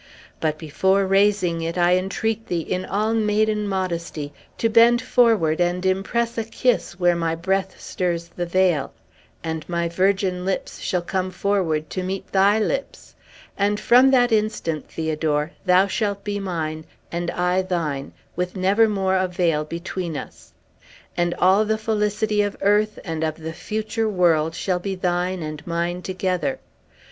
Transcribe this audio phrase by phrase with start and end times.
[0.39, 5.85] But, before raising it, I entreat thee, in all maiden modesty, to bend forward and
[5.85, 8.93] impress a kiss where my breath stirs the veil;
[9.43, 13.13] and my virgin lips shall come forward to meet thy lips;
[13.55, 19.15] and from that instant, Theodore, thou shalt be mine, and I thine, with never more
[19.17, 20.51] a veil between us.
[21.15, 25.63] And all the felicity of earth and of the future world shall be thine and
[25.67, 26.57] mine together.